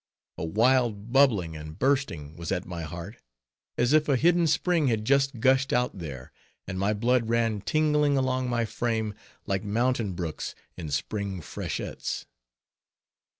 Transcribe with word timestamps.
A 0.39 0.43
wild 0.43 1.13
bubbling 1.13 1.55
and 1.55 1.77
bursting 1.77 2.35
was 2.35 2.51
at 2.51 2.65
my 2.65 2.81
heart, 2.81 3.17
as 3.77 3.93
if 3.93 4.09
a 4.09 4.17
hidden 4.17 4.47
spring 4.47 4.87
had 4.87 5.05
just 5.05 5.39
gushed 5.39 5.71
out 5.71 5.99
there; 5.99 6.31
and 6.65 6.79
my 6.79 6.91
blood 6.91 7.29
ran 7.29 7.61
tingling 7.61 8.17
along 8.17 8.49
my 8.49 8.65
frame, 8.65 9.13
like 9.45 9.63
mountain 9.63 10.13
brooks 10.13 10.55
in 10.75 10.89
spring 10.89 11.39
freshets. 11.39 12.25